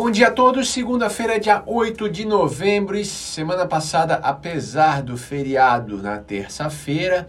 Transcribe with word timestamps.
Bom 0.00 0.12
dia 0.12 0.28
a 0.28 0.30
todos. 0.30 0.70
Segunda-feira, 0.70 1.40
dia 1.40 1.60
8 1.66 2.08
de 2.08 2.24
novembro. 2.24 2.96
E 2.96 3.04
semana 3.04 3.66
passada, 3.66 4.14
apesar 4.14 5.02
do 5.02 5.16
feriado 5.16 6.00
na 6.00 6.18
terça-feira, 6.18 7.26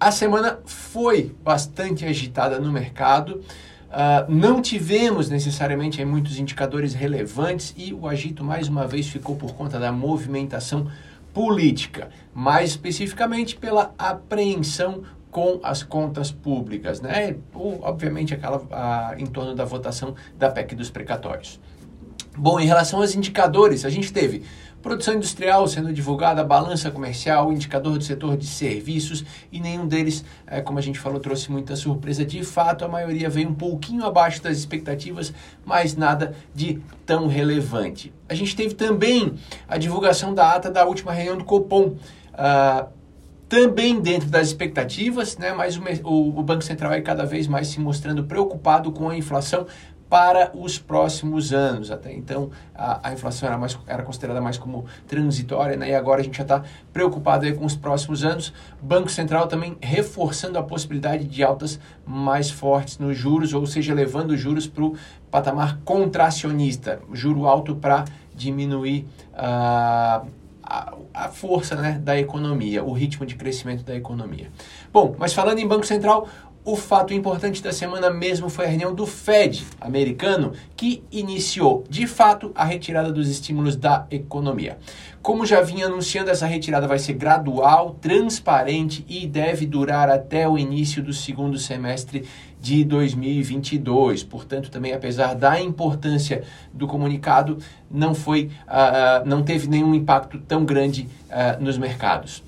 a 0.00 0.10
semana 0.10 0.60
foi 0.64 1.36
bastante 1.44 2.06
agitada 2.06 2.58
no 2.58 2.72
mercado. 2.72 3.42
Uh, 3.90 4.24
não 4.30 4.62
tivemos 4.62 5.28
necessariamente 5.28 6.02
muitos 6.02 6.38
indicadores 6.38 6.94
relevantes 6.94 7.74
e 7.76 7.92
o 7.92 8.08
agito 8.08 8.42
mais 8.42 8.66
uma 8.66 8.86
vez 8.86 9.06
ficou 9.06 9.36
por 9.36 9.52
conta 9.52 9.78
da 9.78 9.92
movimentação 9.92 10.90
política, 11.34 12.08
mais 12.32 12.70
especificamente 12.70 13.56
pela 13.56 13.92
apreensão 13.98 15.02
com 15.30 15.60
as 15.62 15.82
contas 15.82 16.32
públicas, 16.32 17.02
né? 17.02 17.36
Ou, 17.52 17.78
obviamente, 17.82 18.32
aquela 18.32 18.62
a, 18.70 19.14
em 19.18 19.26
torno 19.26 19.54
da 19.54 19.66
votação 19.66 20.14
da 20.38 20.50
PEC 20.50 20.74
dos 20.74 20.88
precatórios. 20.88 21.60
Bom, 22.40 22.58
em 22.58 22.64
relação 22.64 23.00
aos 23.00 23.14
indicadores, 23.14 23.84
a 23.84 23.90
gente 23.90 24.10
teve 24.10 24.44
produção 24.80 25.12
industrial 25.12 25.68
sendo 25.68 25.92
divulgada, 25.92 26.42
balança 26.42 26.90
comercial, 26.90 27.52
indicador 27.52 27.98
do 27.98 28.02
setor 28.02 28.34
de 28.34 28.46
serviços 28.46 29.22
e 29.52 29.60
nenhum 29.60 29.86
deles, 29.86 30.24
é, 30.46 30.62
como 30.62 30.78
a 30.78 30.80
gente 30.80 30.98
falou, 30.98 31.20
trouxe 31.20 31.52
muita 31.52 31.76
surpresa. 31.76 32.24
De 32.24 32.42
fato, 32.42 32.82
a 32.82 32.88
maioria 32.88 33.28
veio 33.28 33.50
um 33.50 33.54
pouquinho 33.54 34.06
abaixo 34.06 34.42
das 34.42 34.56
expectativas, 34.56 35.34
mas 35.66 35.94
nada 35.94 36.34
de 36.54 36.80
tão 37.04 37.26
relevante. 37.26 38.10
A 38.26 38.32
gente 38.32 38.56
teve 38.56 38.72
também 38.72 39.34
a 39.68 39.76
divulgação 39.76 40.32
da 40.32 40.54
ata 40.54 40.70
da 40.70 40.86
última 40.86 41.12
reunião 41.12 41.36
do 41.36 41.44
Copom. 41.44 41.88
Uh, 41.88 43.00
também 43.50 44.00
dentro 44.00 44.28
das 44.28 44.46
expectativas, 44.46 45.36
né, 45.36 45.52
mas 45.52 45.76
o, 45.76 45.82
o, 46.04 46.38
o 46.38 46.42
Banco 46.42 46.62
Central 46.62 46.92
é 46.92 47.00
cada 47.00 47.26
vez 47.26 47.48
mais 47.48 47.66
se 47.66 47.80
mostrando 47.80 48.22
preocupado 48.22 48.92
com 48.92 49.08
a 49.08 49.16
inflação, 49.16 49.66
para 50.10 50.50
os 50.54 50.76
próximos 50.76 51.52
anos. 51.52 51.92
Até 51.92 52.12
então, 52.12 52.50
a, 52.74 53.08
a 53.08 53.12
inflação 53.12 53.48
era, 53.48 53.56
mais, 53.56 53.78
era 53.86 54.02
considerada 54.02 54.40
mais 54.40 54.58
como 54.58 54.84
transitória, 55.06 55.76
né? 55.76 55.90
e 55.90 55.94
agora 55.94 56.20
a 56.20 56.24
gente 56.24 56.36
já 56.36 56.42
está 56.42 56.64
preocupado 56.92 57.50
com 57.54 57.64
os 57.64 57.76
próximos 57.76 58.24
anos. 58.24 58.52
Banco 58.82 59.08
Central 59.08 59.46
também 59.46 59.78
reforçando 59.80 60.58
a 60.58 60.62
possibilidade 60.62 61.24
de 61.24 61.44
altas 61.44 61.78
mais 62.04 62.50
fortes 62.50 62.98
nos 62.98 63.16
juros, 63.16 63.54
ou 63.54 63.64
seja, 63.66 63.94
levando 63.94 64.32
os 64.32 64.40
juros 64.40 64.66
para 64.66 64.84
o 64.84 64.96
patamar 65.30 65.78
contracionista, 65.84 67.00
juro 67.12 67.46
alto 67.46 67.76
para 67.76 68.04
diminuir 68.34 69.06
uh, 69.32 70.26
a, 70.62 70.94
a, 71.14 71.28
força 71.28 71.76
né, 71.76 72.00
da 72.02 72.18
economia, 72.18 72.82
o 72.82 72.92
ritmo 72.92 73.24
de 73.24 73.36
crescimento 73.36 73.84
da 73.84 73.94
economia. 73.94 74.50
Bom, 74.92 75.14
mas 75.18 75.32
falando 75.32 75.58
em 75.58 75.66
Banco 75.66 75.86
Central, 75.86 76.28
o 76.64 76.76
fato 76.76 77.14
importante 77.14 77.62
da 77.62 77.72
semana 77.72 78.10
mesmo 78.10 78.50
foi 78.50 78.66
a 78.66 78.68
reunião 78.68 78.94
do 78.94 79.06
Fed 79.06 79.64
americano, 79.80 80.52
que 80.76 81.02
iniciou 81.10 81.84
de 81.88 82.06
fato 82.06 82.52
a 82.54 82.64
retirada 82.64 83.10
dos 83.10 83.28
estímulos 83.28 83.76
da 83.76 84.06
economia. 84.10 84.76
Como 85.22 85.46
já 85.46 85.60
vinha 85.62 85.86
anunciando, 85.86 86.30
essa 86.30 86.46
retirada 86.46 86.86
vai 86.86 86.98
ser 86.98 87.14
gradual, 87.14 87.96
transparente 88.00 89.04
e 89.08 89.26
deve 89.26 89.66
durar 89.66 90.10
até 90.10 90.48
o 90.48 90.58
início 90.58 91.02
do 91.02 91.12
segundo 91.12 91.58
semestre 91.58 92.26
de 92.60 92.84
2022. 92.84 94.22
Portanto, 94.22 94.70
também 94.70 94.92
apesar 94.92 95.34
da 95.34 95.60
importância 95.60 96.42
do 96.72 96.86
comunicado, 96.86 97.58
não 97.90 98.14
foi, 98.14 98.50
uh, 98.66 99.26
não 99.26 99.42
teve 99.42 99.66
nenhum 99.66 99.94
impacto 99.94 100.38
tão 100.38 100.64
grande 100.64 101.08
uh, 101.28 101.62
nos 101.62 101.78
mercados. 101.78 102.42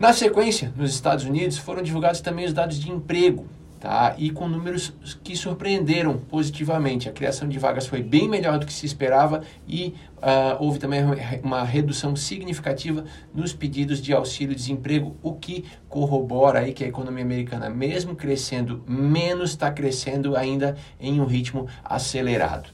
Na 0.00 0.14
sequência, 0.14 0.72
nos 0.78 0.94
Estados 0.94 1.26
Unidos 1.26 1.58
foram 1.58 1.82
divulgados 1.82 2.22
também 2.22 2.46
os 2.46 2.54
dados 2.54 2.80
de 2.80 2.90
emprego, 2.90 3.46
tá? 3.78 4.14
E 4.16 4.30
com 4.30 4.48
números 4.48 4.94
que 5.22 5.36
surpreenderam 5.36 6.16
positivamente. 6.16 7.06
A 7.06 7.12
criação 7.12 7.46
de 7.46 7.58
vagas 7.58 7.86
foi 7.86 8.02
bem 8.02 8.26
melhor 8.26 8.58
do 8.58 8.64
que 8.64 8.72
se 8.72 8.86
esperava 8.86 9.42
e 9.68 9.94
uh, 10.16 10.56
houve 10.58 10.78
também 10.78 11.02
uma 11.42 11.62
redução 11.64 12.16
significativa 12.16 13.04
nos 13.34 13.52
pedidos 13.52 14.00
de 14.00 14.14
auxílio-desemprego, 14.14 15.18
o 15.22 15.34
que 15.34 15.66
corrobora 15.86 16.60
aí 16.60 16.72
que 16.72 16.82
a 16.82 16.88
economia 16.88 17.22
americana, 17.22 17.68
mesmo 17.68 18.16
crescendo 18.16 18.82
menos, 18.88 19.50
está 19.50 19.70
crescendo 19.70 20.34
ainda 20.34 20.78
em 20.98 21.20
um 21.20 21.26
ritmo 21.26 21.68
acelerado. 21.84 22.70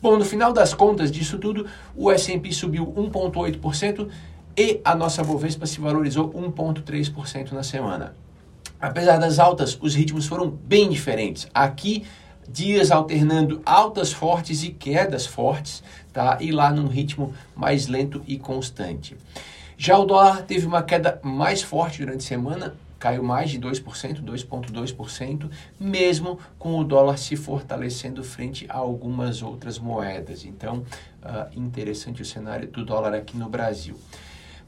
Bom, 0.00 0.16
no 0.16 0.24
final 0.24 0.50
das 0.50 0.72
contas 0.72 1.12
disso 1.12 1.36
tudo, 1.36 1.66
o 1.94 2.10
S&P 2.10 2.50
subiu 2.52 2.86
1,8%, 2.86 4.08
e 4.60 4.78
a 4.84 4.94
nossa 4.94 5.24
Bovespa 5.24 5.64
se 5.64 5.80
valorizou 5.80 6.30
1,3% 6.34 7.52
na 7.52 7.62
semana. 7.62 8.14
Apesar 8.78 9.16
das 9.16 9.38
altas, 9.38 9.78
os 9.80 9.94
ritmos 9.94 10.26
foram 10.26 10.50
bem 10.50 10.90
diferentes. 10.90 11.48
Aqui, 11.54 12.04
dias 12.46 12.90
alternando 12.90 13.62
altas 13.64 14.12
fortes 14.12 14.62
e 14.62 14.68
quedas 14.68 15.24
fortes, 15.24 15.82
tá? 16.12 16.36
E 16.42 16.52
lá 16.52 16.70
num 16.70 16.88
ritmo 16.88 17.32
mais 17.56 17.86
lento 17.86 18.22
e 18.26 18.38
constante. 18.38 19.16
Já 19.78 19.96
o 19.96 20.04
dólar 20.04 20.42
teve 20.42 20.66
uma 20.66 20.82
queda 20.82 21.18
mais 21.22 21.62
forte 21.62 22.00
durante 22.00 22.22
a 22.22 22.28
semana, 22.28 22.74
caiu 22.98 23.22
mais 23.22 23.48
de 23.48 23.58
2%, 23.58 24.22
2,2%, 24.22 25.50
mesmo 25.78 26.38
com 26.58 26.78
o 26.78 26.84
dólar 26.84 27.16
se 27.16 27.34
fortalecendo 27.34 28.22
frente 28.22 28.66
a 28.68 28.76
algumas 28.76 29.42
outras 29.42 29.78
moedas. 29.78 30.44
Então, 30.44 30.84
uh, 31.22 31.58
interessante 31.58 32.20
o 32.20 32.26
cenário 32.26 32.68
do 32.68 32.84
dólar 32.84 33.14
aqui 33.14 33.38
no 33.38 33.48
Brasil. 33.48 33.96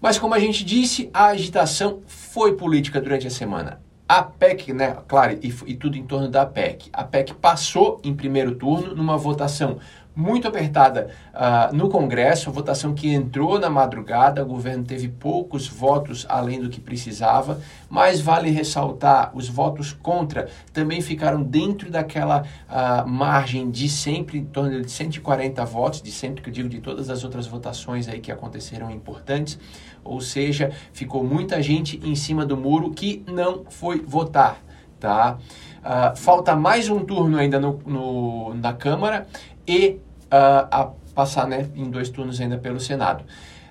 Mas 0.03 0.19
como 0.19 0.35
a 0.35 0.39
gente 0.41 0.65
disse, 0.65 1.09
a 1.15 1.27
agitação 1.27 2.03
foi 2.09 2.57
política 2.57 3.01
durante 3.01 3.29
a 3.29 3.31
semana. 3.31 3.81
A 4.09 4.21
PEC, 4.21 4.73
né, 4.73 4.97
claro, 5.07 5.39
e, 5.41 5.55
e 5.65 5.77
tudo 5.77 5.97
em 5.97 6.05
torno 6.05 6.29
da 6.29 6.45
PEC. 6.45 6.91
A 6.93 7.05
PEC 7.05 7.33
passou 7.35 8.01
em 8.03 8.13
primeiro 8.13 8.57
turno 8.57 8.97
numa 8.97 9.17
votação 9.17 9.79
muito 10.15 10.47
apertada 10.47 11.11
uh, 11.33 11.75
no 11.75 11.89
Congresso, 11.89 12.51
votação 12.51 12.95
que 12.95 13.13
entrou 13.13 13.59
na 13.59 13.71
madrugada, 13.71 14.43
o 14.43 14.47
governo 14.47 14.85
teve 14.85 15.09
poucos 15.09 15.67
votos 15.67 16.27
além 16.29 16.61
do 16.61 16.69
que 16.69 16.81
precisava, 16.81 17.61
mas 17.89 18.21
vale 18.21 18.51
ressaltar, 18.51 19.31
os 19.35 19.49
votos 19.49 19.93
contra 19.93 20.49
também 20.73 21.01
ficaram 21.01 21.43
dentro 21.43 21.91
daquela 21.91 22.43
uh, 22.43 23.09
margem 23.09 23.71
de 23.71 23.89
sempre, 23.89 24.39
em 24.39 24.45
torno 24.45 24.83
de 24.83 24.91
140 24.91 25.65
votos, 25.65 26.03
de 26.03 26.11
sempre 26.11 26.43
que 26.43 26.51
eu 26.51 26.53
digo 26.53 26.69
de 26.69 26.81
todas 26.81 27.09
as 27.09 27.25
outras 27.25 27.47
votações 27.47 28.09
aí 28.09 28.21
que 28.21 28.31
aconteceram 28.31 28.91
importantes, 28.91 29.59
ou 30.05 30.21
seja, 30.21 30.73
ficou 30.93 31.25
muita 31.25 31.63
gente 31.63 32.01
em 32.05 32.15
cima 32.15 32.45
do 32.45 32.57
muro 32.57 32.91
que 32.91 33.25
não 33.27 33.65
foi 33.69 34.01
votar, 34.01 34.59
tá? 35.01 35.39
Uh, 35.83 36.17
falta 36.17 36.55
mais 36.55 36.89
um 36.89 37.01
turno 37.01 37.37
ainda 37.37 37.59
no, 37.59 37.81
no 37.85 38.55
na 38.55 38.73
Câmara 38.73 39.27
e 39.67 39.99
uh, 40.33 40.69
a 40.71 40.91
passar 41.15 41.47
né, 41.47 41.69
em 41.75 41.91
dois 41.91 42.09
turnos 42.09 42.41
ainda 42.41 42.59
pelo 42.59 42.81
Senado. 42.81 43.25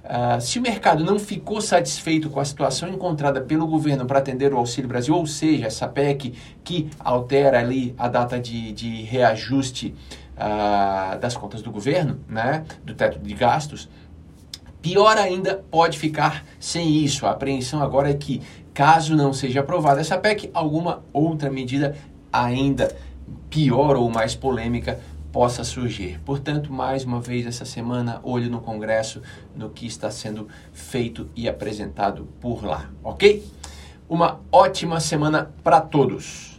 Uh, 0.03 0.41
se 0.41 0.57
o 0.57 0.62
mercado 0.62 1.03
não 1.03 1.19
ficou 1.19 1.62
satisfeito 1.62 2.29
com 2.29 2.40
a 2.40 2.46
situação 2.46 2.90
encontrada 2.90 3.40
pelo 3.40 3.68
governo 3.68 4.06
para 4.06 4.19
atender 4.19 4.53
o 4.53 4.57
Auxílio 4.57 4.88
Brasil, 4.88 5.16
ou 5.16 5.25
seja, 5.28 5.68
essa 5.68 5.88
PEC 5.88 6.34
que 6.63 6.90
altera 7.00 7.59
ali 7.59 7.94
a 7.97 8.07
data 8.07 8.40
de, 8.40 8.72
de 8.72 9.03
reajuste 9.03 9.96
uh, 10.35 11.19
das 11.19 11.35
contas 11.35 11.62
do 11.62 11.72
governo, 11.72 12.19
né, 12.28 12.66
do 12.84 12.96
teto 12.96 13.19
de 13.19 13.34
gastos, 13.34 13.88
pior 14.81 15.18
ainda 15.18 15.63
pode 15.69 16.00
ficar 16.00 16.44
sem 16.59 16.97
isso. 16.97 17.28
A 17.28 17.31
apreensão 17.31 17.81
agora 17.81 18.09
é 18.09 18.13
que, 18.16 18.41
caso 18.74 19.16
não 19.16 19.31
seja 19.31 19.59
aprovada 19.59 20.01
essa 20.01 20.18
PEC, 20.18 20.50
alguma 20.53 21.03
outra 21.13 21.51
medida 21.51 21.96
ainda 22.34 22.96
pior 23.50 23.96
ou 23.97 24.09
mais 24.09 24.34
polêmica 24.34 25.00
possa 25.31 25.64
surgir. 25.64 26.19
Portanto, 26.25 26.72
mais 26.72 27.03
uma 27.03 27.19
vez 27.19 27.46
essa 27.46 27.66
semana, 27.66 28.19
olho 28.24 28.50
no 28.50 28.62
Congresso 28.62 29.22
no 29.56 29.69
que 29.69 29.86
está 29.86 30.12
sendo 30.12 30.47
feito 30.74 31.30
e 31.36 31.47
apresentado 31.47 32.28
por 32.40 32.64
lá, 32.64 32.90
ok? 33.03 33.44
Uma 34.09 34.42
ótima 34.52 35.00
semana 35.00 35.52
para 35.64 35.80
todos! 35.80 36.50